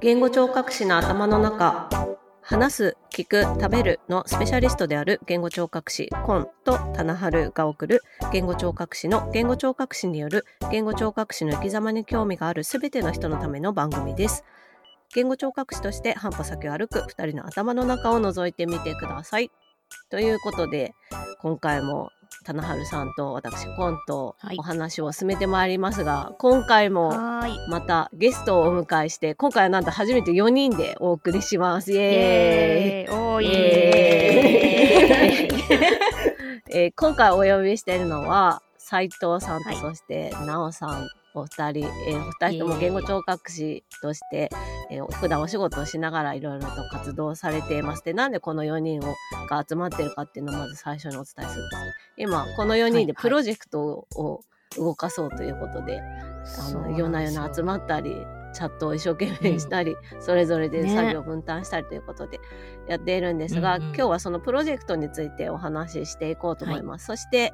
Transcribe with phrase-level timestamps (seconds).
[0.00, 1.88] 言語聴覚士の頭の中
[2.42, 8.02] 話す、聞く、食べるのスペシャリストである言語聴覚士コンと棚春が送る
[8.32, 14.44] 言語聴覚士の言語聴覚士による言語聴覚士の生き様に興味があるすべての人のための番組です。
[15.14, 19.50] 言語聴覚士として半歩先を歩く2人の頭の中を覗いてみてください。
[20.10, 20.94] ということで
[21.40, 22.10] 今回も
[22.44, 27.10] 棚春さんと私コンとお話を進めてまいりますが、はい、今回も
[27.68, 31.92] またゲストをお迎えして今回はなんと初めて4人でお送りします。
[31.92, 33.16] イエーイ。
[33.16, 33.46] おーイ。
[33.48, 35.56] エーイ。
[36.70, 41.08] えー、今回お呼びしているのは斉藤さんとそして奈緒さん
[41.40, 44.50] お二人、えー、お二人とも言語聴覚士として、
[44.90, 48.04] えー、普段お仕事をしながらいろいろと活動されています。
[48.04, 49.14] でなんでこの4人を
[49.48, 51.60] が集まってるかっていうのをまず最初にお伝えするんです。
[52.16, 54.40] 今この4人でプロジェクトを
[54.76, 58.14] 動かそうということで、はいはい、あの夜な夜な集まったり
[58.52, 62.40] チャットを一生懸命したり、うん、それぞれで作業を分担したりということで
[62.88, 67.10] やっているんですが、ね、今日はそのプロジェクトについてお話ししていこうと思います。
[67.10, 67.52] はい、そして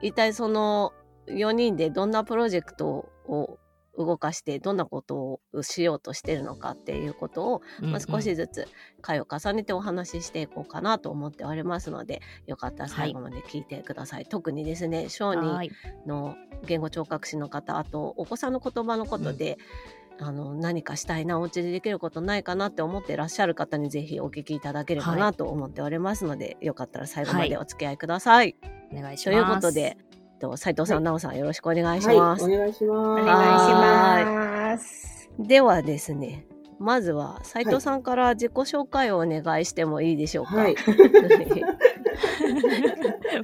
[0.00, 0.92] 一体その
[1.28, 3.58] 4人でどんなプロジェクトを
[3.96, 8.68] 動かしてどんなことをしようとしてるのかっていうことを、まあ、少しずつ
[9.00, 14.20] 回を重ねてお話ししていこうかなと思っておりますのでよかったら最後まで聞いてください。
[14.20, 15.70] はい、特にですね小児
[16.06, 19.58] の言語聴覚士の方あとお子さんの言葉のことで、
[20.18, 28.56] うん、あの何かしたいなお家でできることないかなって思ってらっしゃる方にぜひお聞きいただければなと思っておりますので、はい、よかったら最後までお付き合いください。
[28.62, 29.38] はい、お願いします。
[29.38, 29.98] ということで
[30.42, 32.44] と、斉藤さん、奈、緒、さん、よろしくお願いします。
[32.44, 33.22] はい、お願いします。
[33.22, 35.30] お願いします。
[35.38, 36.46] ではですね、
[36.78, 40.56] まずは斉藤さんから自己紹介をお願いしてもいいでしょうか？
[40.56, 40.74] はい。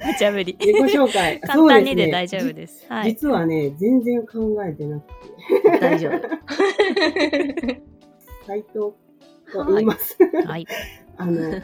[0.05, 0.57] 無茶ぶり。
[0.59, 1.39] 自己紹介。
[1.39, 2.85] 簡単にで大丈夫です。
[2.89, 5.07] はい、実はね、全然考えてなく
[5.71, 5.79] て。
[5.79, 6.19] 大丈夫。
[8.45, 10.17] 斉藤と言います。
[10.45, 10.67] はい。
[11.17, 11.61] あの、はい。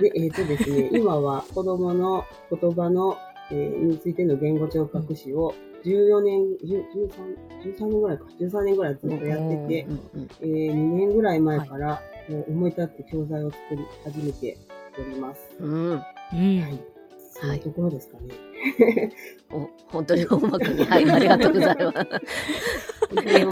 [0.00, 5.54] で、えっ、ー、とですね、今は子供の言葉のえー、についての言語聴覚士を
[5.84, 9.86] 14年、13, 13年ぐらいか、13年ぐらいずっとやってて、
[10.40, 14.58] えー、2年ぐらい前から、もう思い立って教材を作り始めて
[14.98, 15.56] おります。
[15.60, 15.96] うん。
[15.96, 16.02] は
[16.68, 16.98] い。
[17.40, 19.12] そのところですかね。
[19.52, 21.98] お本当に大まかに、はい、ありがとうございます。
[23.24, 23.50] えっと、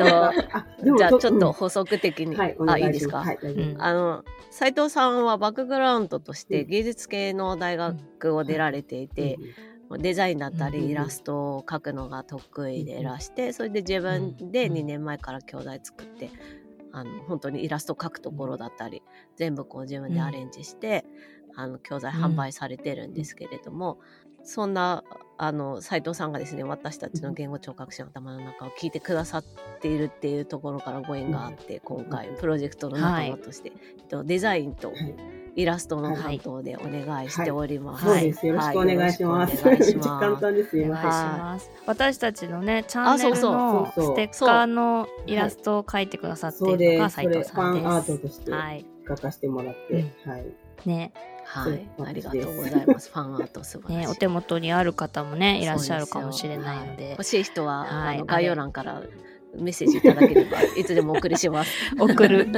[0.98, 3.18] じゃあちょっと補足的に、うん、はい、あいいですか？
[3.18, 3.38] はい、
[3.78, 9.38] あの斉藤さんはバックグラウンドとして芸術系の大学を出られていて、
[9.98, 16.30] デザインだったりイラストを描くのが得意でいらしてそれで自分で2年前から教材作って
[16.92, 19.02] あの本当にイラスト描くところだったり
[19.36, 21.04] 全部こう自分でアレンジして
[21.54, 23.98] あの教材販売されてるんですけれども
[24.42, 25.02] そんな
[25.38, 29.44] あの斉藤さんがですね私たちの言語聴覚士の頭の中を聞いてくださっ
[29.80, 33.72] ているっていうところからご縁があって今回プロジェクトの仲間として、
[34.14, 34.92] はい、デザインと
[35.56, 38.06] イラストの担当でお願いしております。
[38.06, 38.46] はい、そうです。
[38.46, 39.66] よろしくお願いします。
[39.66, 40.86] はい、簡単 ですよ。
[40.86, 41.70] お願いします。
[41.86, 47.80] 私たちのね、チャンネルのステッカーのイラストを描いてくださっているのが斉藤さんです。
[47.80, 50.44] ファンアートとして描かせてもらって、はい。
[50.84, 51.12] ね。
[51.46, 53.10] はい、ありがとうございます。
[53.10, 54.06] ファンアート素晴らしい。
[54.08, 57.10] ね、お手元にある方もね、いらっしゃるかもしれないので。
[57.10, 59.00] 欲しい人は、はい、概要欄から
[59.54, 61.72] メッセージいただければ、いつでもお送りします。
[61.98, 62.46] 送る。
[62.46, 62.52] いっ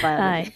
[0.00, 0.22] ぱいある。
[0.22, 0.52] はい、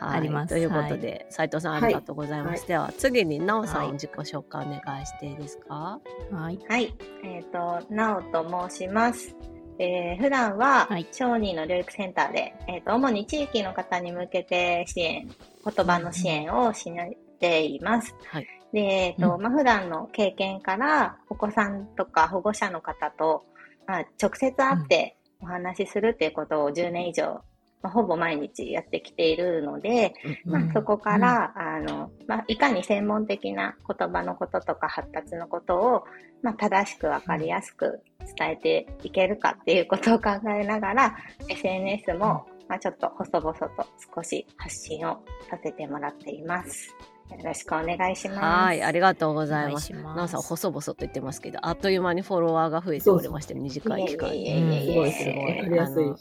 [0.00, 0.54] あります。
[0.54, 2.60] ということで、斉、はい、藤さんありがとうございます。
[2.60, 6.00] はい、では次になおさん、自己紹介お願いしていいですか？
[6.30, 6.58] はい。
[6.68, 6.94] はい。
[7.24, 9.34] えっ、ー、となおと申します。
[9.80, 15.28] えー、普段は小児の療育センターで、えっ、ー、と主に地域の方に向けて支援、
[15.64, 16.90] 言葉の支援をし
[17.38, 18.14] ています。
[18.26, 18.46] はい。
[18.72, 23.44] で、えっ、ー、と、うん、まあ、普段の経験からお子さんとか保護者の方と、
[23.86, 27.40] まあ、直接会ってお話しするっていうことを10年以上
[27.82, 36.04] まあ、ほぼ毎日やってきているので、まあ、そこから、あの、まあ、いかに専門的な言葉のこととか発達のことを、
[36.42, 38.00] まあ、正しくわかりやすく
[38.36, 41.16] 伝えていけるかっていうことを考えながら、
[41.48, 43.70] SNS も、まあ、ちょっと細々と
[44.14, 46.94] 少し発信をさせてもらっています。
[47.30, 48.40] よろしくお願いします。
[48.40, 49.92] はい、ありがとうございます。
[49.92, 54.86] なおさん、細々と言ってますけど、あっという間にフォロワーが増えておりまして、短い期間に。
[54.86, 55.78] すごいすごい。
[55.78, 56.16] あの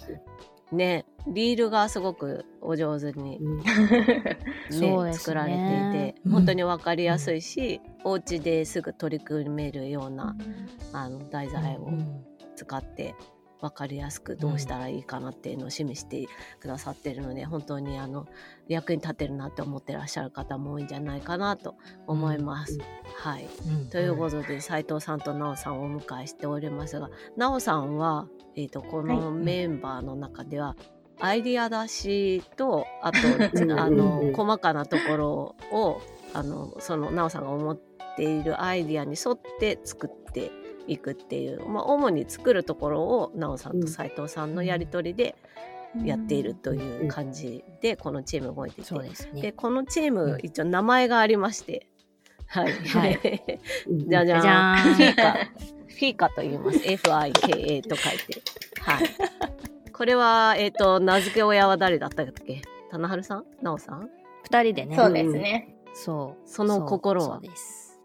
[0.72, 3.40] ね、リールがすごくお上手に、
[4.72, 10.36] ね作られていて本当に分かりやすいし、うん、お家ですぐ取り組めるような、
[10.94, 11.92] あの題材を
[12.56, 13.16] 使って
[13.60, 16.28] 分かりやすくどうしたらいいかなっていうのを示して
[16.60, 18.28] くださってるので、本当にあの
[18.68, 21.76] 役に立てるなって思ってらっしゃる方も多いんじゃないかなと
[22.06, 22.76] 思います。
[22.76, 22.82] うん、
[23.32, 30.76] はい、うん、ということで斉藤さんと奈緒さんをお迎えしておりますが奈緒さんは、えーと、このメンバーの中では、
[31.20, 33.20] アイディア出しとあと
[33.78, 36.02] あの細かなところを
[36.34, 37.80] あのその奈緒さんが思っ
[38.16, 40.52] ているアイディアに沿って作って
[40.88, 45.36] いくっていう、まあ、主に作るところを奈緒さんと斉藤さんのやり取りで
[46.04, 48.94] やっているという感じで、このチーム動いてて、
[49.34, 51.88] で、ね、このチーム一応名前がありまして、
[52.48, 52.74] はい。
[52.74, 53.20] はい、
[53.90, 54.78] じゃじゃん。
[54.94, 55.34] フィーカ。
[55.34, 56.80] フィーカと言います。
[56.84, 58.42] F-I-K-A と書いて。
[58.80, 59.08] はい。
[59.98, 62.62] これは、えっ、ー、と、名付け親は誰だったっけ？
[62.92, 63.46] 棚春さん？
[63.64, 64.10] なおさん？
[64.44, 64.96] 二人でね。
[64.96, 65.76] そうですね。
[65.96, 66.48] そう。
[66.48, 67.36] その心は？
[67.36, 68.00] そうです。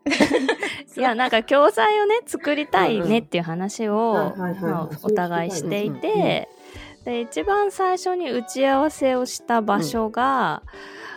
[0.96, 4.32] いや、なんか教材をね、作りたいねっていう話を、
[5.02, 6.48] お互いしていて、
[7.04, 10.62] で、一番最初に打ち合わせをした場所が、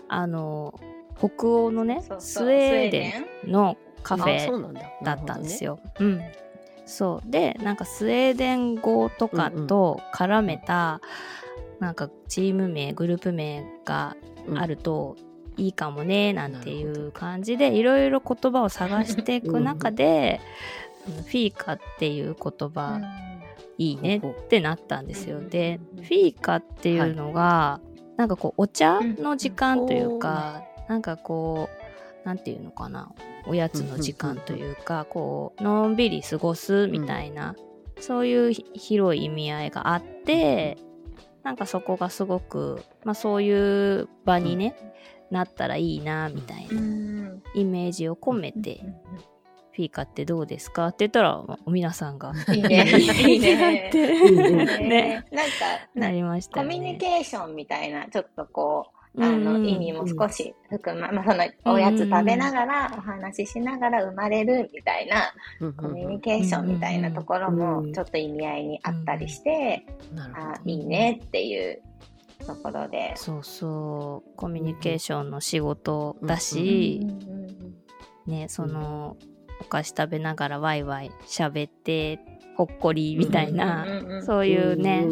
[0.07, 0.77] うん、あの、
[1.17, 4.73] 北欧のねスウェーデンのカフェ
[5.03, 5.13] だ。
[5.13, 5.79] ったんですよ。
[6.01, 6.44] うね、うん
[6.85, 7.31] そう。
[7.31, 11.01] でなんかスウェーデン語とかと絡めた、
[11.63, 14.15] うんうん、なんかチーム名グループ名が
[14.55, 15.15] あると
[15.57, 20.41] いいかもねなんていう感じでいろいろ言葉を探していく中で、
[21.07, 23.03] うん、フィーカっていう言葉、うん、
[23.77, 25.39] いいねってなったんですよ。
[25.41, 31.84] でフィーカっていうのが、はい、なんかこうお茶の時間というか、なんかこう
[32.25, 33.11] なんていうのかな。
[33.47, 37.55] おやつの時間というか、こうのんびり過ごすみたいな、
[37.99, 40.77] そういう広い意味合いがあって、
[41.43, 44.75] なんかそこがすごく、まあ、そういう場にね、
[45.29, 48.81] なったらいいなみたいなイメージを込めて、
[49.73, 50.87] フィーカってどうですか？
[50.87, 52.33] って言ったら、皆さんが。
[52.51, 52.85] いいね。
[53.27, 53.91] いいね。
[53.91, 55.25] ね。
[55.31, 55.51] なんか、
[55.93, 65.33] なりました、ね、コミュニケーションみたいな、ちょっとこう、あの、意味も少し含ま、まあ、その、おやつ食べながら、お話ししながら生まれるみたいな、
[65.77, 69.85] コミュニケーションみたいなところも、ちょっと意味合いにあったりして、
[70.17, 71.81] あいいねっていう
[72.45, 73.13] ところで。
[73.15, 77.07] そうそう、コミュニケーションの仕事だし、
[78.25, 79.17] ね、その、
[79.61, 82.19] お菓子食べながらワイワイ喋って、
[82.57, 83.85] ほっこりみたいな、
[84.23, 85.05] そういうね、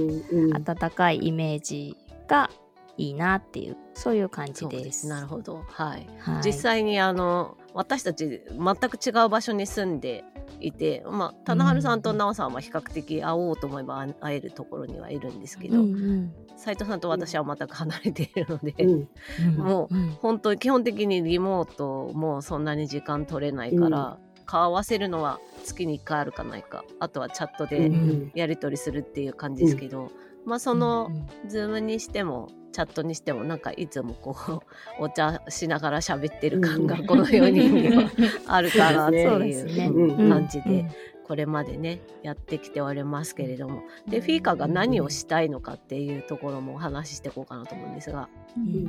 [0.54, 1.96] 温かいイメージ
[2.28, 2.50] が
[2.98, 5.08] いいなっていうそういう感じです。
[5.08, 10.24] なるほど、はい、はい、実際にあの私たち全く違う場所に住んで
[10.60, 27.92] いて、まあ、棚春さんと奈緒さんは比較的会おうと思えば会えるところにはいるんですけど、うんうん、斉藤さんと私は全く離れているので、うん、 もう本当に基本的にリモートもそんなに時間取れないから、顔合わせるのは月に1回あるかないかあとはチャットで
[28.36, 30.12] やり取りするっていう感じですけど、
[30.46, 31.10] まあその、
[31.48, 34.64] ズームにしてもチャットにしてもなんかいつもこう
[35.06, 38.10] お茶しながら喋ってる感がこの4人には
[38.48, 40.86] あるかなっていう感じで
[41.28, 43.84] これまでねやってきておりますけれども。
[44.08, 48.88] でフィーカが何をしたいのかっていうところもお話ししていこうかなと思うんですが、うん。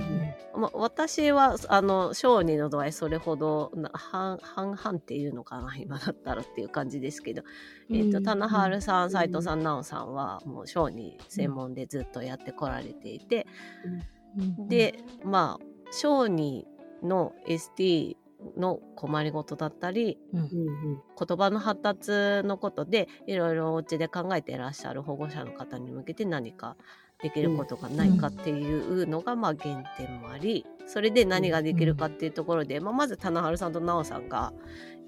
[0.61, 7.43] ま、私はあの小児の度合いそれほど半々っていうのかな今だったらっていう感じですけど、
[7.91, 13.47] えーと、と棚春さん斉藤さん奈緒さんはもう小児専門でずっとやってこられていて、
[14.69, 14.95] で
[15.25, 16.67] まあ小児
[17.03, 18.17] の ST
[18.57, 26.77] の困りごとだったり、うん、言葉の発達のことでいろいろお家で考えていらっしゃる保護者の方に向けて何か
[27.23, 34.53] できることがないかっていうのがまあ原点もありそれで何ができるかっていうところで、まあ、まず棚春さんと奈緒さんが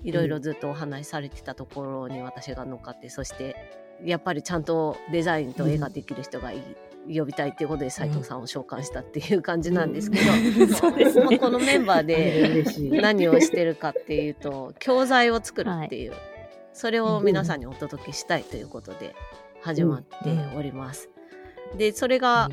[0.03, 3.57] いろいろずっとお話しされてたところに私が乗っかってそして
[4.05, 6.63] やっぱりちゃんとデザインと絵ができる人がいい
[7.09, 12.65] 呼びたいっていうことで斉藤さんを召喚したっていう感じなんですけど、うん、このメンバーで
[13.01, 16.21] 何をしてるかっていうと教材を作るっていう、はい、
[16.73, 19.15] それを皆さんにお届けしたいということで
[19.63, 20.17] 始まって
[20.57, 21.11] おります。
[21.77, 22.51] でそれが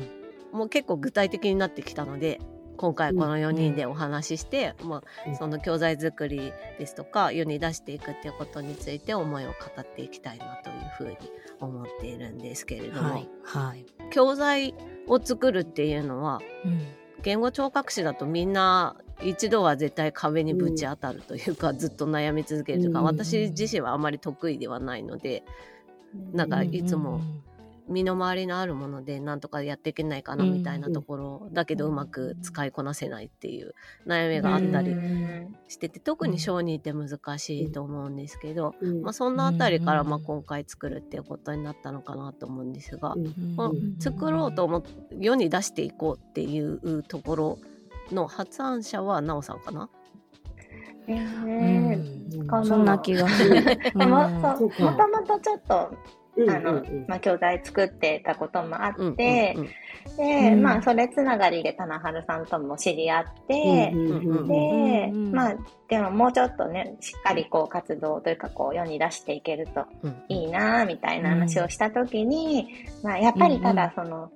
[0.52, 2.40] もう結構具体的になってきたので
[2.76, 11.16] 今回この4人でお話しして、まあ、その教材作りですとか世に出していくっていうことについて思いを語っていきたいなというふうに
[11.60, 13.28] 思っているんですけれども、はい。
[13.44, 14.74] はい、教材
[15.06, 16.86] を作るっていうのは、うん、
[17.22, 25.44] 言語聴覚士だとみんな一度は絶対壁にぶち当たるというか、うん、ずっと悩み続けるというか、うん、私自身はあまり得意ではないので、
[26.32, 27.20] なんかいつも
[27.86, 33.74] 身の回りのあるものでなんとかやっていけないかなみたいなところだけどうまく使いこなせないっていう
[34.06, 34.94] 悩みがあったり
[35.68, 43.14] してて特に小児って難しいと思うんですけど、まあ、そんなあたりからまあ今回作るっていうことになったのかなと思うんですが、
[43.56, 44.88] まあ、作ろうと思って
[45.18, 47.58] 世に出していこうっていうところ
[48.10, 49.88] の発案者はなおさんかな？
[51.06, 53.56] えー、うん、そんな気がする。
[53.60, 55.94] もともとちょっと
[56.48, 59.56] あの、まあ、教材作ってたこともあって、
[60.16, 65.56] で、まあ、それつながりで棚春さんとも知り合って、で、まあ、
[65.88, 69.86] でももうちょっとね、しっかりこう活動というかこう世に出していけると
[70.28, 72.68] いいなみたいな話をしたときに、
[73.02, 74.30] まあ、やっぱりただその、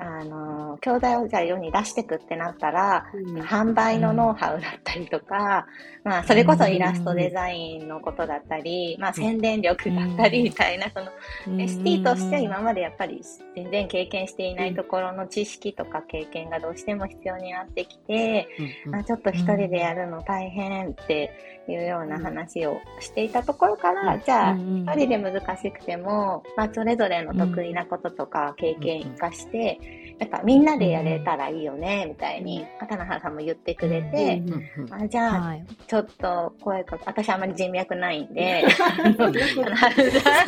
[0.00, 5.66] あの、教材をじゃあ世に出していくってなったら、うん、販売のノウハウだったりとか、
[6.04, 13.22] まあ、それこそイラストデザインのことだったり、まあ、宣伝力だったりみたいな、その、ST として今までやっぱり
[13.56, 18.48] 全然経験していないところの知識とか経験がどうしても必要になってきて、
[18.86, 21.32] まあ、ちょっと一人でやるの大変って
[21.68, 29.80] いうような話をしていたところから、じゃあ、一人で難しくても、まあ、それぞれの得意なこととか経験活かして、
[30.18, 34.42] なんかみんなでやれたらいいよね、みたいに、片原さんも言ってくれて、
[34.90, 40.46] あじゃあ、はい、ちょっと声かけ、私あんまり人脈ないんで、花春さん、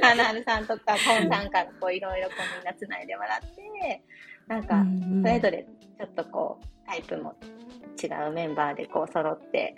[0.00, 4.02] 花春さんとか、コンさんからこういろいろこうみんな繋いでもらって、
[4.46, 4.84] なんか、
[5.22, 5.66] それぞれ
[5.98, 7.34] ちょっとこう、タイプも
[8.02, 9.76] 違うメンバーでこう揃って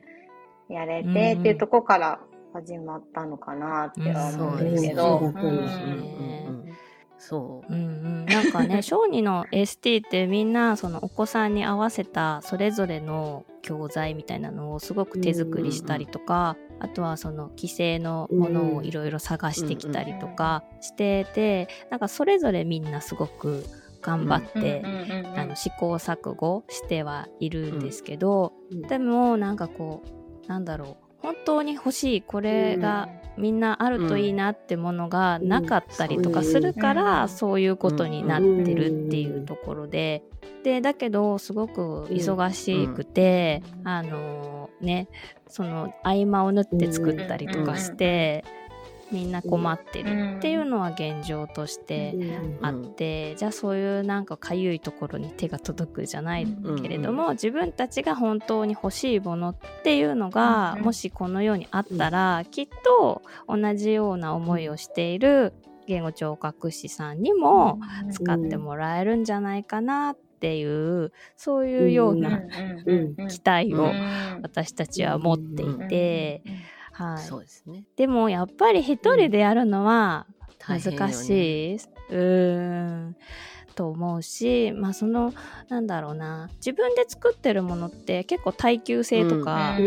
[0.68, 2.18] やれてっていうとこから
[2.52, 5.20] 始まったのかなって思うんですけど。
[5.20, 6.42] そうですね。
[7.22, 7.72] そう。
[7.72, 7.88] うんう
[8.24, 8.26] ん。
[8.26, 23.64] なんかね、 小児の ST ってみんな、そのお子さんに合わせたそれぞれの教材みたいなのをすごく手作りしたりとか、あとはその規制のものをいろいろ探してきたりとかしてて、なんかそれぞれみんなすごく
[24.00, 24.82] 頑張って、
[25.36, 28.52] あの試行錯誤してはいるんですけど、
[28.88, 30.02] でもなんかこ
[30.44, 40.22] う、なんだろう、本当に欲しいこれがみんなあるといいなってものがなかったりとかするからそういうことになってるっていうところで。
[40.64, 45.08] でだけどすごく忙しくてあのね
[45.48, 48.44] その合間を縫って作ったりとかして
[49.12, 52.14] みんな困ってるっていうのは現状として
[52.62, 56.46] あって、じゃあそういうなんかかゆいところに手が届くじゃない
[56.80, 65.52] けれども、自分たちが本当に欲しいものっていうのが、もしこの世にあったら、きっと同じような思いをしている
[65.86, 67.78] 言語聴覚士さんにも
[68.10, 72.40] 使ってもらえるんじゃないかなっていうそういうような
[73.28, 73.92] 期待を
[74.42, 76.42] 私たちは持っていて。
[76.92, 77.24] はい。
[77.24, 77.84] そうですね。
[77.96, 80.26] でもやっぱり一人でやるのは
[80.68, 81.76] 難しい。
[82.10, 83.16] うん、うん。
[83.74, 85.32] と思うし、まあその、
[85.68, 89.78] なんだろうな、自分で作ってるものって結構耐久性とか、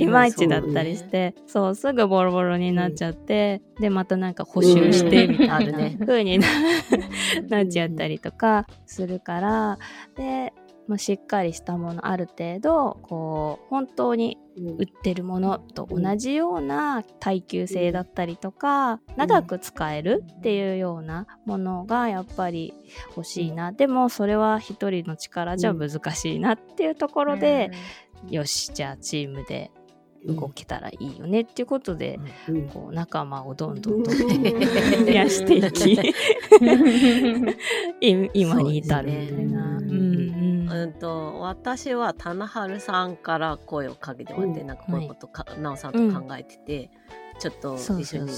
[0.00, 6.38] いまいちだったりして、そう、すぐボロボロになっちゃって、で、またなんか補修してみたいな風に
[7.48, 9.78] なっちゃったりとかするから、
[10.16, 10.52] で、
[10.88, 22.74] まあ、しっかりしたものある程度こう本当に売ってるものと同じような耐久性だったりとか長く使えるっていうようなものがやっぱり
[23.16, 23.72] 欲しいな。
[23.72, 27.70] でもそれは一人の力じゃ難しいなっていうところで、
[28.28, 29.70] よしじゃあチームで
[30.26, 34.28] 動けたらいいよねっていうことで、うん、こう仲間をどんどんどんどん
[35.04, 35.98] 増やしていき
[38.34, 39.72] 今に至るみたいな。
[40.74, 46.90] うんと私は棚春さんから声をかけてもらって、うん、なんかこういうことか、はい、なおさんと考えてて、
[47.34, 48.32] うん、ちょっと一緒に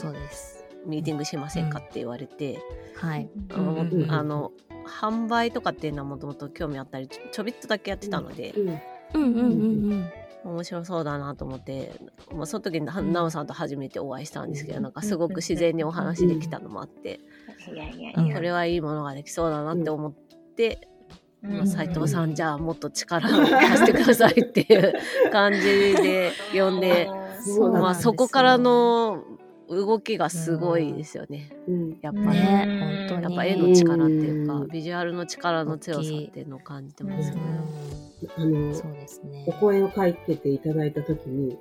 [0.86, 2.58] ミーティングしませんかって言われて、
[2.96, 4.52] はい、あの,、あの
[4.86, 8.80] 販売とかっていうのはもともと興味あったりちょびっとだけやってたので、うん。
[9.14, 10.10] うんうんうん
[10.44, 11.98] 面白そうだなと思って、
[12.30, 17.20] まあ、その時になおさんと初めてお会いしたんですけど、なんかすごく自然にお話できたのもあって、
[17.66, 20.12] これはいいものができそうだなって思っ
[20.54, 20.88] て、
[21.66, 24.94] 斎藤さんじゃあもっと力を貸してくださいっていう
[25.30, 27.08] 感じで呼んで
[27.80, 29.22] まあ、そこからの
[29.68, 31.50] 動きがすごいですよね。
[31.68, 37.36] うん、やっぱね、本当やっぱ絵の力っていうか、ビジュアルの力の強さっていうのを感じてますね。
[38.36, 39.44] あの、そうですね。
[39.48, 41.58] お声をかけていただいたときに、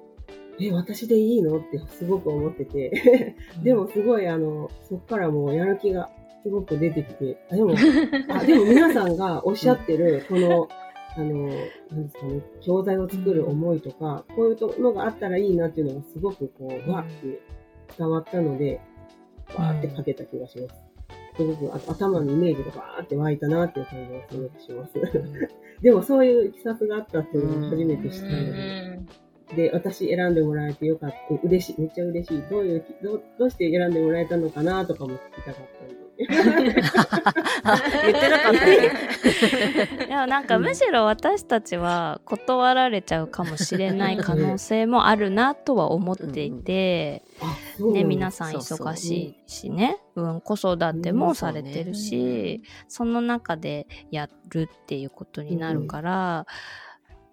[0.59, 1.57] え、私でいいの？
[1.57, 3.35] ってすごく思ってて。
[3.63, 6.09] でもすごいあの、そこからもうやる気が
[6.43, 7.73] すごく出てきて、あでも、
[8.29, 10.67] あでも皆さんがおっしゃってる、この、
[11.15, 17.41] あの、なんですかね、教材を作る思いとか、こういうのがあったらいいなっていうのがすごくこう、わって
[17.97, 18.81] 伝わったので、
[19.55, 20.81] わーって書けた気がします。
[21.35, 24.93] すごく頭のイメージがわーって湧いたなっていう感じがすごくします。
[25.81, 28.99] でもそういういきさつがあったっていうのを初めて知ったので、
[29.55, 31.17] で、私選んでもらえてよかった。
[31.43, 31.81] 嬉しい。
[31.81, 32.41] めっちゃ嬉しい。
[32.49, 36.02] どういう、どどうして選んでもらえたのかなとかも聞きたかったんで。
[36.17, 40.05] 言ってなかったね。
[40.07, 47.23] いや、なんかむしろ私たちは断られちゃうかもしれない可能性もあるなとは思っていて、
[47.93, 56.45] ね、皆さん忙しいしね、うん、子育てもされてるし、その中でやるっていうことになるから、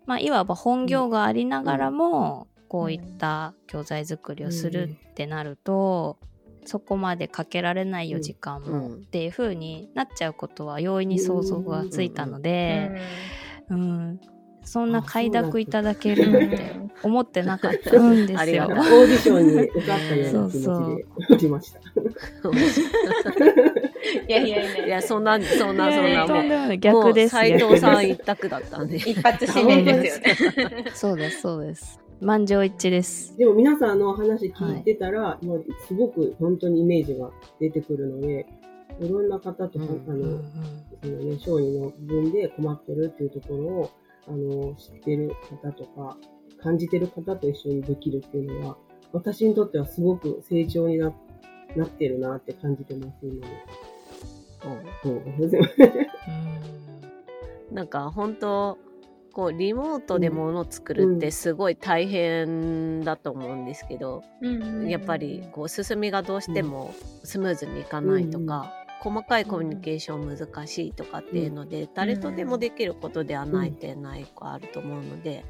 [0.06, 6.18] まあ、いわば本業がありながらも、こういった教材作りをするってなると、
[6.64, 13.00] そこまでかけられないよ時間もっていう風になっちゃうことは容易に想像がついたので、
[13.68, 14.20] うん、
[14.62, 18.66] そんな快諾いただけるって思ってなかったんですよ。
[18.66, 21.80] オーディションに受かったような気持ちでました。
[24.28, 27.32] いやいやいやいや、そんな、そんな、そんな、もう、逆です。
[27.32, 28.96] 斎藤さん一択だったんで。
[28.96, 30.84] 一発指名ですよね。
[30.94, 31.99] そうです、そうです。
[32.20, 33.36] 満場一致です。
[33.36, 38.46] でも皆さんの話聞いてたら、はい、もうすごく本当にイメージが出てくるので、
[39.00, 40.42] いろんな方と、うん、あの、
[41.02, 43.90] そのね、小児の部分で困ってるっていうところを、
[44.28, 46.18] あの、知ってる方とか、
[46.62, 48.76] 感じてる方と一緒にできるっていうのは、
[49.12, 51.14] 私にとってはすごく成長にな
[51.76, 53.64] なってるなって感じてます、今ね。
[55.04, 55.12] うん。
[57.70, 57.74] うん。
[57.74, 58.76] なんか本当
[59.32, 64.22] こうリモートでもの作るってすごい大変だと思うんですけど、
[64.86, 66.94] やっぱりこう進みがどうしても
[67.24, 75.44] スムーズにいかないとか、細かいコミュニケーション難しいとかっていうので、誰とでもできることではないってない個あると思うので、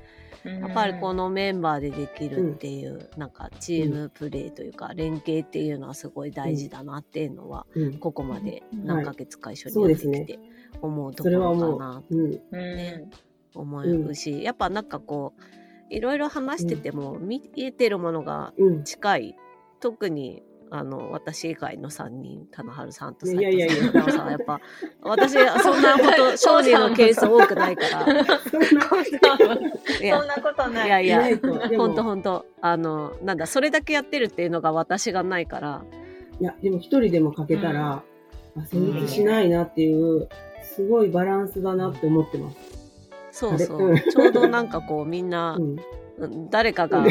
[0.44, 7.66] やっぱりこのメンバーでできるっていう、なんかチームプレーというか連携っていうのはすごい大事だなっていうのは、
[7.98, 10.38] ここまで何ヶ月か一緒にやってきて
[10.80, 12.14] 思うところかなと。
[12.56, 13.10] ね
[13.54, 18.52] 思うし、うん、やっぱなんかこういろいろ話してても、見えてるものが
[18.84, 19.36] 近い、
[19.80, 24.60] 特にあの私以外の3人棚春さんと斉藤さんはやっぱ
[25.02, 28.06] 私そんなこと 小児のケース多くないから。
[28.38, 31.04] そんなことない。
[31.04, 31.08] い。
[31.08, 31.38] やいや
[31.76, 32.46] 本当本当。
[32.60, 35.82] あのなんだそれだけやってるっていうのが私がないから。
[36.40, 38.02] いやでも一人でもかけたら、
[38.56, 40.28] うん、成立しないなっていう、
[40.62, 42.69] すごいバランスだなって思ってます。
[43.40, 43.98] そうそう。
[43.98, 45.56] ちょうどなんかこうみんな、
[46.18, 47.06] うん、誰かが、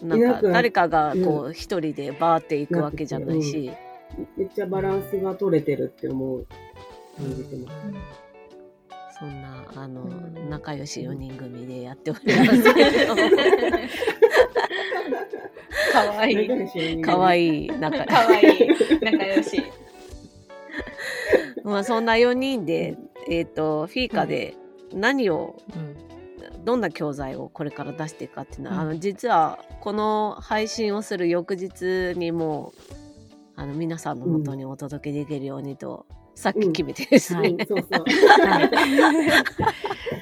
[0.00, 3.72] なんか誰かがこう一人でバーっていくわけじゃないし、
[4.36, 6.46] めっちゃバランスが取れてるって思う
[7.16, 9.18] 感じてます。
[9.18, 10.04] そんな、あの、
[10.48, 12.74] 仲良し4人組でやっております。
[12.74, 13.22] けれども。
[15.92, 17.02] かわいい。
[17.02, 18.68] かわいい仲かわいい
[19.02, 19.60] 仲良し。
[21.64, 22.96] まあそんな4人で、
[23.28, 24.54] えっ、ー、と、フィーカで、
[24.92, 25.78] 何を、う
[26.60, 32.94] ん、どんな教材をこれから出していくかっていうのは、うん、あの実はこの配信をする翌日にもう
[33.56, 36.06] あの皆さんのもとにお届けできるようにと、
[36.38, 37.56] さっき決めてですね、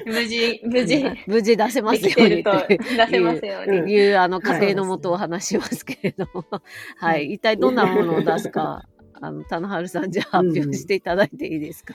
[0.03, 3.93] 無事、無事、無事出せますようにと出せますように。
[3.93, 6.45] いう、あの、家庭のもとを話しますけれども、
[6.97, 8.87] はい、一体どんなものを出すか、
[9.21, 11.93] あの、田野春さん、じゃあ発表していただいていいですか、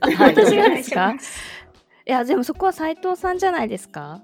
[0.00, 0.90] はい、私がです。
[0.90, 1.14] か
[2.06, 4.22] いや、でもそこは斎藤さんじゃないですか？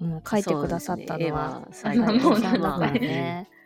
[0.00, 1.68] うん、書いてくださったのは。
[1.70, 3.48] 斎、藤さんだからね。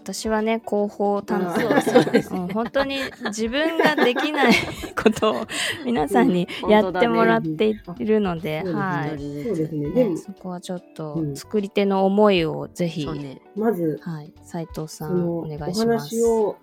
[0.00, 2.10] 私はね広報担当。
[2.10, 4.52] です、うん、本当に自分ができない
[4.96, 5.46] ことを
[5.84, 9.20] 皆さんにやってもらっているので、うん、はい、そう
[9.56, 9.90] ですね。
[9.90, 16.24] でもそこはちょっと作り手の思いをぜひ、ね、まずはい斉藤さんお願いします。
[16.24, 16.56] お話を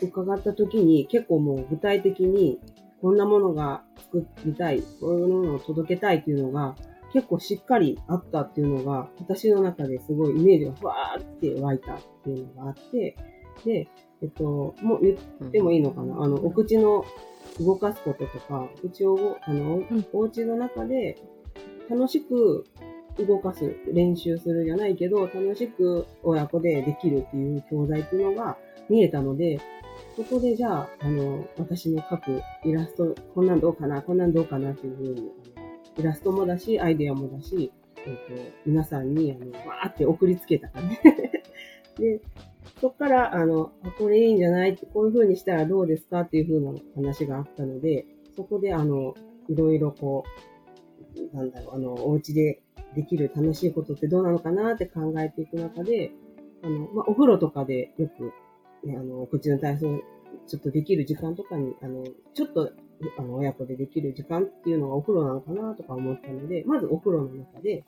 [0.00, 2.58] 伺った時に結構もう具体的に
[3.00, 6.76] こんなものが作りたい、こういうものを届けたいっていうのが、
[7.12, 13.16] 結構しっかりあったっていうのが、私の中ですごいイメージがふわーって湧いたっていうのがあって、
[13.64, 13.88] で、
[14.22, 17.04] えっと、もう言ってもいいのかな、あの、お口の
[17.60, 19.82] 動かすこととか、口を、あの、
[20.12, 21.18] お家の中で
[21.88, 22.64] 楽しく
[23.26, 28.58] 動かす、練習するじゃないけど、楽しく親子でできるっていう教材っていうのが
[28.88, 29.60] 見えたので、
[30.18, 35.30] そこでじゃあ、あの、私の描くイラスト、こんなんどうかな、こんなんどうかなっていうふうに、
[35.96, 41.00] イラストもだし、アイデアもだし、えっ、ー、と、皆さんに、あの、わーって送りつけたからね。
[42.00, 42.20] で、
[42.80, 48.04] そこから、あの、これいいんじゃないって、こういう風にしたらどうですかっていう風な話があったので、
[48.34, 49.14] そこで、あの、
[49.48, 50.24] いろいろこ
[51.32, 52.60] う、なんだろう、あの、お家で
[52.96, 56.10] できる楽しいことってどうなのかなって考えていく中で、
[56.64, 58.32] あの、まあ、お風呂とかでよく
[58.84, 60.00] ね、あの、口の体操、
[60.46, 62.72] ちょっとできる時間とかに、あの、ちょっと、
[63.18, 67.84] あの、親子でできる時間っていうのがお風呂なのかなとか思ったので、まずお風呂の中で、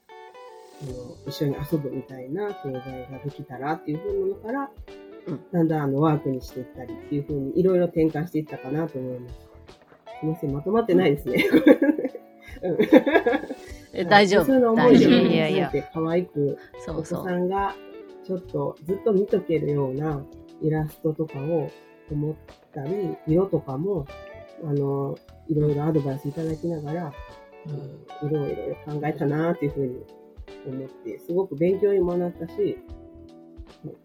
[0.83, 0.93] あの、
[1.27, 4.71] 一緒に遊ぶみたいな教材ができたらっていうふうなのから
[5.53, 9.35] だんだんあのワークにしていったりっていうふうにいろいろ転換していったかなと思います。
[10.21, 11.49] すみません、まとまってないですね。
[13.93, 14.45] うん、大丈夫。
[14.45, 17.75] そういうの思いで、いやいや可愛く、お子さんが
[18.25, 20.25] ちょっとずっと見とけるような
[20.63, 21.71] イラストとかを
[22.11, 22.35] 思っ
[22.75, 24.07] たり、色とかも、
[24.65, 25.17] あの、
[25.49, 27.13] いろいろアドバイスいただきながら、
[28.23, 30.05] うん、いろいろ考えたなっていうふうに
[30.67, 32.79] 思って、すごく勉強にもなったし、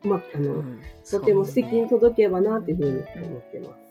[0.03, 3.85] うまく、あの、うん、とても素敵に届けばなっていうふうに思ってます。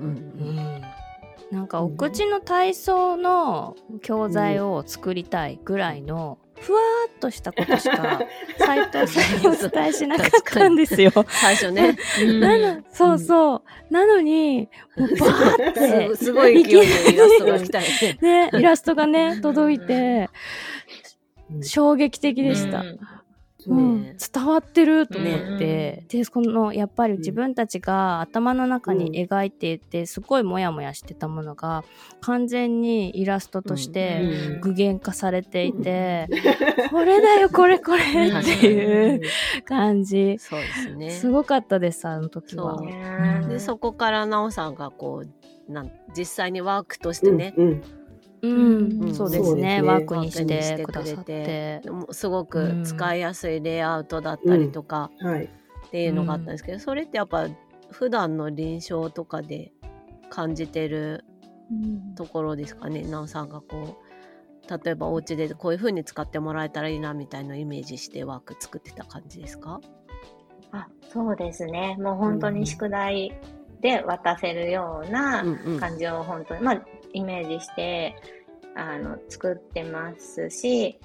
[0.00, 0.82] うん、うん。
[1.50, 8.20] なんかお口の体操の教材を作りたいぐらいのふわーっとしたことしか
[8.58, 11.12] 斎藤さんにお伝えしなかったんですよ。
[11.28, 11.96] 最初ね。
[12.40, 13.62] なの、そうそう。
[13.90, 15.72] なのに、もうバーっ
[16.10, 17.80] て すごい勢いでイラストが来た
[18.20, 18.50] ね。
[18.52, 20.28] イラストがね、届いて、
[21.62, 22.80] 衝撃的でした。
[22.80, 23.00] うん、
[23.68, 31.84] 伝わってると思って、でこのやっぱり自分たちが頭の中に描いていてすごいモヤモヤしてたものが
[32.20, 36.28] 完全にイラストとして具現化されていて、
[36.90, 39.20] これだよこれこれ っていう
[39.64, 40.38] 感じ。
[40.38, 41.10] そうですね。
[41.10, 42.80] すごかったですあの時は。
[43.48, 47.97] でそこから奈緒さんがこうなん実際にワークとしてね、うんうん
[48.40, 51.82] うん、そうですね、ワークにしてくださって。
[52.10, 55.10] すごく使いやすいレイアウトだったりとか、
[55.86, 57.48] っていうのがあったんですけど、それってやっぱ
[57.90, 59.72] 普段の臨床とかで
[60.30, 61.24] 感じてる
[62.14, 69.80] ところですかね、なおさんがこう例えばお家でこういう風に使ってもらえたらいいなみたいなイメージしてワーク作ってた感じですか？
[70.72, 71.96] あそうですね。
[71.98, 73.32] もう本当に宿題
[73.80, 75.42] で渡せるような
[75.80, 78.16] 感じを本当に、まあイメージして
[78.74, 80.98] あの作ってますし、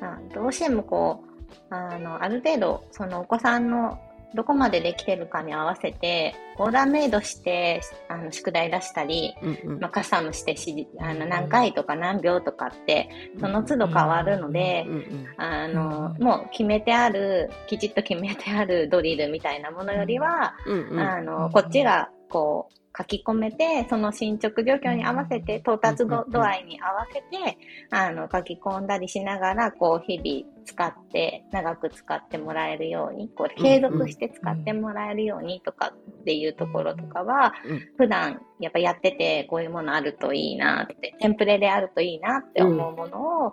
[0.00, 1.24] あ、どうしてもこ
[1.70, 3.98] うあのある程度そのお子さんの
[4.34, 13.08] どこまでできてるかに合わせてオーダーメイドしてあの宿題出したり、うんうん、まあ、カスタムしてしあの何回とか何秒とかって
[13.40, 14.84] その都度変わるので、
[15.36, 20.54] あのもう決めてあるきちっと決めてあるドリルみたいなものよりは、
[20.98, 27.58] あのこっちがこう書き込めて、その進捗状況に合わせて、到達度合いに合わせて、
[27.90, 37.52] あの、書き込んだりしながら、こう、日々使って、長く使ってもらえるように、こう、継続して使ってもらえるようにとかっていうところとかは、
[37.98, 43.52] 普段やっぱやってて、こういうものあるといいなって、テンプレであるといいなって思うものを、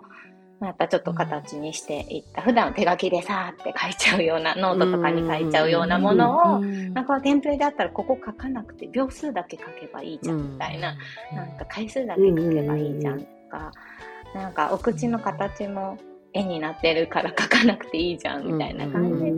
[0.70, 10.96] っぱちょっと形にしていった、普段手書きでさーって書いちゃうような、ノートとかに書いちゃうようなものを、なんかテンプレであったらここ書かなくて、秒数だけ書けばいいじゃんみたいな、
[11.32, 13.72] なんか回数だけ書けばいいじゃんとか、
[14.34, 15.98] なんかお口の形も
[16.34, 19.32] 絵になってるから書かなくていいじゃんみたいな感じで、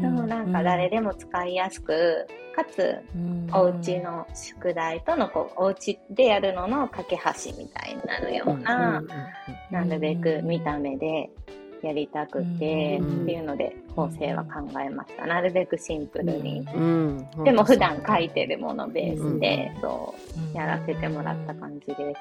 [0.00, 2.96] でもなんか誰でも使いやすく、かつ、
[3.52, 9.02] お家の宿題とのこう、お家でやるのの架け橋みたいになるような、
[9.70, 11.28] なるべく見た目で
[11.82, 15.26] やりたくて、っていうので構成は考えました。
[15.26, 16.64] なるべくシンプルに。
[17.44, 20.14] でも普段書いてるものベースで、そ
[20.54, 22.14] う、やらせてもらった感じで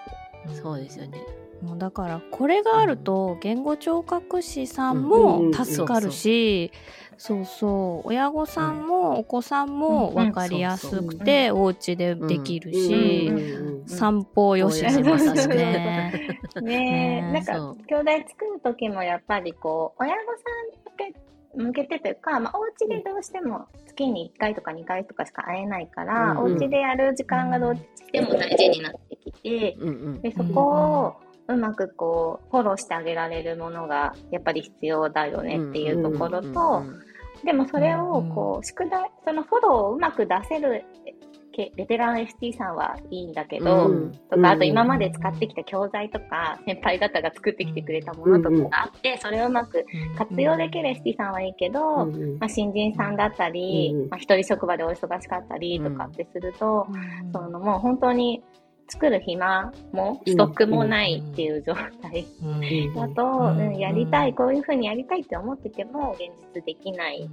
[0.51, 0.61] す。
[0.61, 1.19] そうですよね。
[1.63, 6.71] もうだからこれがあると言語聴覚士さんも助かるし、
[7.17, 8.07] そうそう。
[8.07, 13.31] 親御さんもお子さんも分かりやすくてお家でできるし、
[13.85, 16.41] 散歩よししますしね。
[16.61, 17.53] ね なんか
[17.87, 20.83] 兄弟作る時もやっぱりこう親御さん
[21.55, 31.15] 向けてというか、まあ、お家でどうしても月に1回とか2回とかしか会えないから、うん、お家でやる時間がどうしても大事になってきて、うん、でそこを
[31.47, 36.83] うまくこう、フォローしてあげられるものがやっぱり必要だよねっていうところと、
[37.43, 40.85] でもそれをこう、宿題、そのフォローをうまく出せる
[41.75, 49.85] ベテラン ST さんはいいんだけど、うん、とか、あと今まで使ってきた教材とか、先輩方が作ってきてくれたものとかがあって、それをうまく
[50.17, 52.05] 活用できる ST さんはいいけど、
[52.39, 56.87] まあ、新人さんだったり、まあ、一人職場でお忙しかったりとかってすると、
[57.31, 58.43] そのもう本当に
[58.87, 62.25] 作る暇もストックもないっていう状態。
[62.95, 63.25] だと、
[63.57, 67.29] うん、やりたい、こういうふうにやりたいって思ってても現実できない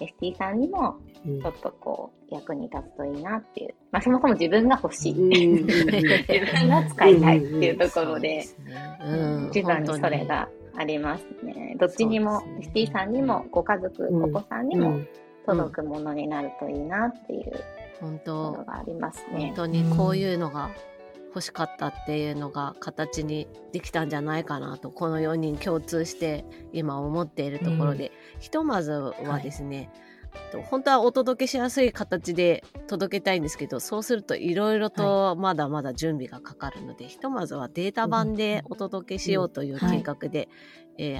[0.00, 5.14] ST さんにもちょっとこう役に立つといいなっていう、まあそもそも自分が欲しい、
[5.64, 8.44] 自分が使いたいっていうところで、
[9.50, 11.76] 一番にそれがありますね。
[11.78, 15.00] どっちにも、ST さんにもご家族、お子さんにも
[15.46, 17.52] 届くものになるといいなっていう。
[18.00, 18.52] 本当。
[18.52, 19.46] がありますね。
[19.46, 20.70] 本当にこういうのが
[21.34, 29.90] 欲しかったっていうのが形にできたんじゃないかなとこの4人共通して今思っているところで、うん、ひとまずはですね、
[30.54, 40.48] はい、本当はお届けしやすい形で届けたいんですけどそうするといろいろとまだまだ準備がかかるので、はい、ひとまずはデータ版でお届けしようという計画で、
[40.98, 41.18] え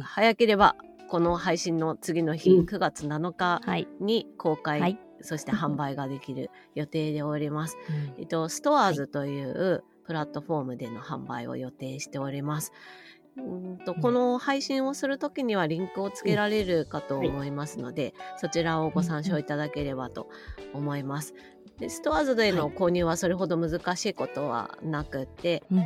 [0.00, 0.76] 早ければ
[1.08, 3.60] この配信の次の日、うん、9月7日
[3.98, 7.76] に公開、はい、そして販売ができる予定でおります。
[8.18, 12.72] えっと、ストアーズというプラットフォームでの販売を予定しております。
[13.36, 20.28] うんとこの配信をするときにはリンクをつけられるかと思いますので、そちらをご参照いただければと
[20.72, 21.34] 思います。
[21.78, 25.82] でストアーズでの購入はそれほど難しいことはなくて、は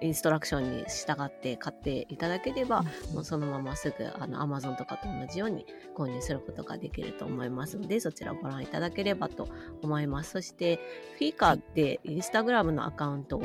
[0.00, 9.48] い、インストラクションに従って買っていただければ、うん、もうそのまますぐあの Amazon とかと同じように購入することができると思いますのでそちらをご覧いただければと
[9.82, 10.32] 思います。
[10.32, 10.76] そして
[11.18, 13.42] フィーカーでインスタグラムのアカウントを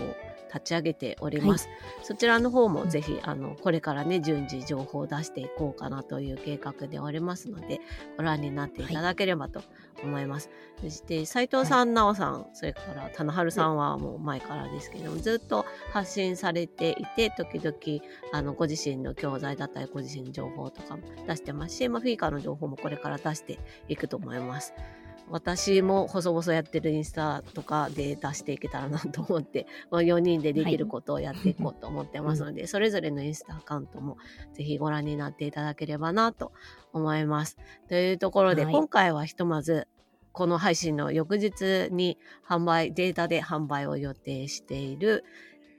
[0.47, 1.67] 立ち上げております。
[1.67, 7.79] はい、そちらの方もぜひ、あの、これからね、順次情報を出していこうかなという計画でおりますので、
[8.17, 9.61] ご覧になっていただければと
[10.03, 10.49] 思います。
[10.81, 24.73] そして、斉藤さん、奈緒さん、それから棚春さんはもう前からですけども、ずっと発信されていて、時々、あの、ご自身の教材だったり、ご自身の情報とかも出してますし、まあ、フィーカーの情報もこれから出していくと思います。
[25.29, 34.17] 私も細々やってるインスタとかで出していけたらなと思って、 まあ、4人でできることをやっていこうと思ってますので、はい、それぞれのインスタアカウントも
[34.53, 36.53] ぜひご覧になっていただければなと
[36.93, 37.57] 思います。
[37.89, 39.87] というところで、はい、今回はひとまず
[40.31, 45.25] この配信の翌日に販売、データで販売を予定している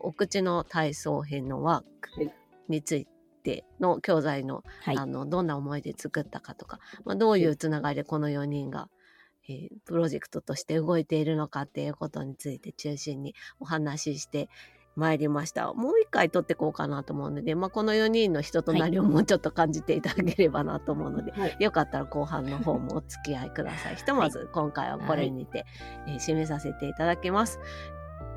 [0.01, 2.33] お口の体操編のワーク
[2.69, 3.07] につい
[3.43, 8.89] ての教材のはい、あのどんな思いで作ったかとか、まあ、どういうつながりでこの4人が
[9.49, 14.49] えー、プロジェクトとして動いているのかっていうことについて中心にお話しして
[14.99, 15.73] まいりました。
[15.75, 23.97] もう一回撮ってこうかなと思うので、まあ、この4人の人となりをもうちょっと感じていただければなと思うので、はい、よかったら後半の方もお付き合いください。
[23.97, 25.67] ひとまず今回はこれにて、はい、
[26.09, 27.61] えー、締めさせていただきます。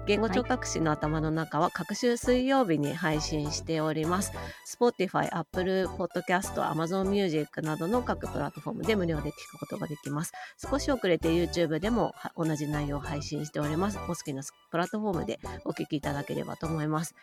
[0.08, 4.34] 言語聴覚士の頭の中は各週水曜日に配信しております。
[4.68, 10.34] Spotify、Apple Podcast、Amazon Music などの各プラットフォームで無料で聞くことができます。
[10.58, 14.00] 少し遅れて YouTube でも同じ内容を配信しております。
[14.00, 17.14] お好きなプラットフォームでお聞きいただければと思います。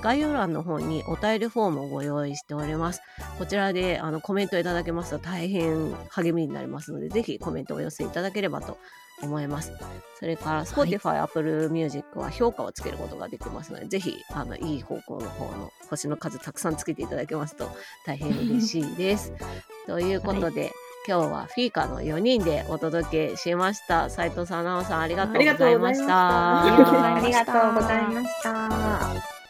[0.00, 3.02] 概要欄の方にお便りフォームをご用意しております。
[3.38, 8.78] こちらであのコメントいただけますと大変励みになりますので、ぜひコメントをお寄せいただければと
[9.22, 9.72] 思います。
[10.18, 17.70] それから Spotify、はい、Apple Music は評価をつけることができますので、ぜひ、あの、いい方向の方の星の数たくさんつけていただけますと
[18.04, 19.32] 大変嬉しいです。
[19.86, 20.72] ということで、はい、
[21.06, 24.10] 今日はフィーカの4人でお届けしました。
[24.10, 26.62] 斉藤さん、奈緒さん、ありがとうございました。
[26.62, 29.47] ありがとうございました。